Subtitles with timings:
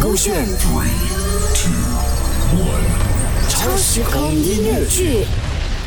[0.00, 0.88] 勾选 three
[1.54, 1.70] two
[2.58, 5.24] one 超时空音乐剧。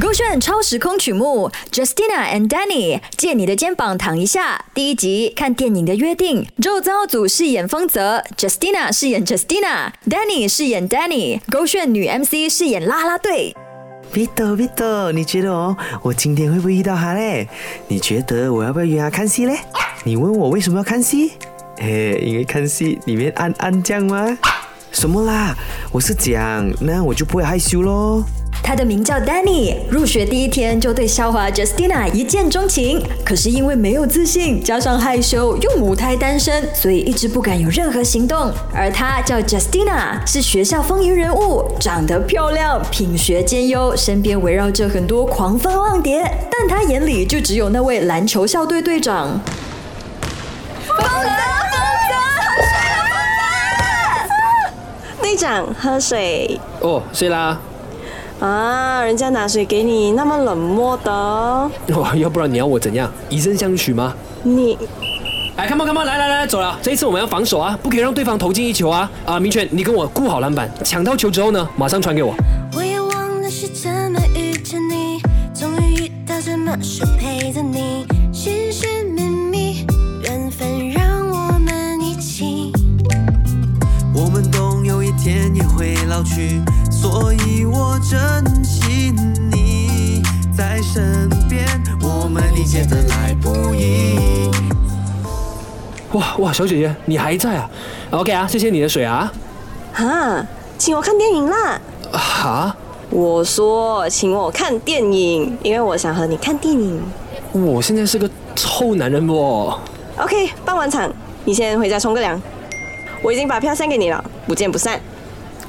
[0.00, 4.64] 勾选超时空曲目，Justina and Danny 借你的肩膀躺一下。
[4.72, 13.54] 第一集看电影的约定，周遭组饰演丰泽，Justina 饰演 Justina，Danny 饰演 Danny，勾选女 MC 饰演啦啦队。
[14.12, 17.48] Vito Vito，你觉得哦，我今天会不会遇到他嘞？
[17.88, 19.58] 你觉得我要不要约他看戏嘞？
[20.04, 21.32] 你问我为什么要看戏？
[21.82, 24.36] 嘿，因为看戏里面暗暗这样吗？
[24.92, 25.56] 什么啦？
[25.90, 28.22] 我是讲，那我就不会害羞喽。
[28.62, 38.52] 他的名叫 Danny，入学第一天就对校花 Justina 一见钟情，可是因为没有自信，加上害羞又母胎单身，所以一直不敢有任何行动。
[38.74, 49.40] 而他叫 Justina，是学校风云人物，长得漂亮，品学兼优，身边围绕着很多狂风浪蝶，但她眼里就只有那位篮球校队队长。
[55.30, 57.56] 队长，喝水哦，谢啦。
[58.40, 59.00] 啊！
[59.04, 63.08] 人家拿水给你，那么冷漠的，哇，要不然你要我怎样？
[63.28, 64.12] 以身相许吗？
[64.42, 64.76] 你
[65.54, 66.76] 哎，come on come on，来来来，走了。
[66.82, 69.08] 这一次我们要防守啊，不可以让对方投进一球啊！
[69.24, 72.34] 啊，明权，你跟我顾好篮板，抢到球之后呢，马上传给我。
[72.74, 75.20] 我也忘了是怎么遇见你，
[75.54, 78.04] 终于遇到这么适配的你，
[86.20, 89.10] 老去，所以我珍惜
[89.50, 90.22] 你
[90.54, 91.66] 在身边，
[92.02, 94.50] 我们理解的来不易。
[96.12, 97.70] 哇哇，小姐姐，你还在啊
[98.10, 99.32] ？OK 啊，谢谢你的水啊。
[99.94, 100.46] 啊，
[100.76, 101.80] 请我看电影啦！
[102.12, 102.76] 哈，
[103.08, 107.02] 我说，请我看电影，因为我想和你看电影。
[107.52, 109.72] 我现在是个臭男人不
[110.18, 111.10] ？OK，办完场，
[111.46, 112.38] 你先回家冲个凉。
[113.22, 115.00] 我已经把票献给你了，不见不散。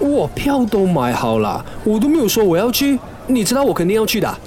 [0.01, 4.37] 我票都买好了，我都没有说我要去，你知道我肯定要去的啊。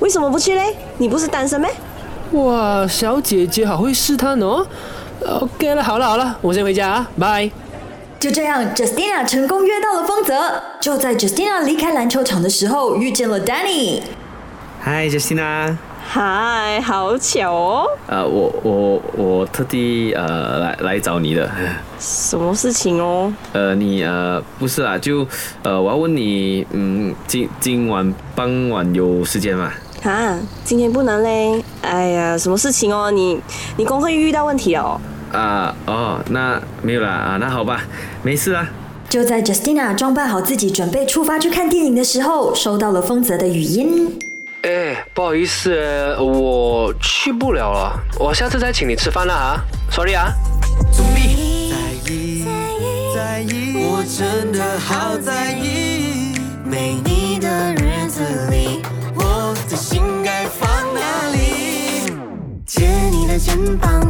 [0.00, 0.76] 为什么不去嘞？
[0.98, 1.70] 你不是单身咩？
[2.32, 4.66] 哇，小姐姐好会试探哦。
[5.40, 7.50] OK 了，好了好了，我先回家啊，拜。
[8.20, 10.62] 就这样，Justina 成功约到了丰泽。
[10.80, 14.00] 就在 Justina 离开篮球场的时候，遇见了 Danny。
[14.80, 15.76] 嗨，Justina。
[16.04, 17.86] 嗨，好巧哦！
[18.06, 21.50] 呃，我我我特地呃来来找你的。
[21.98, 23.32] 什么事情哦？
[23.52, 25.26] 呃，你呃不是啊，就
[25.62, 29.72] 呃我要问你，嗯，今今晚傍晚有时间吗？
[30.02, 31.64] 啊，今天不能嘞。
[31.80, 33.10] 哎呀，什么事情哦？
[33.10, 33.40] 你
[33.78, 35.00] 你工会遇到问题哦？
[35.32, 37.84] 啊哦，那没有啦啊，那好吧，
[38.22, 38.68] 没事啦。
[39.08, 44.18] 就在 Justina 装扮好自己，准备出发去看电影的时候，收到了丰泽的语音。
[44.62, 50.32] 哎，不好意思，我去不了了，我下次再请你吃饭了啊，sorry 啊。
[50.92, 52.44] 阻力在意，
[53.12, 56.36] 在意，我真的好在意。
[56.64, 58.82] 没你的日子里，
[59.16, 61.00] 我的心该放哪
[61.32, 62.14] 里？
[62.64, 64.00] 借你的肩膀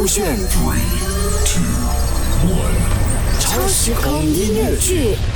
[0.00, 0.80] 勾选 three
[1.44, 1.60] two
[2.48, 5.29] one 超时空音乐剧。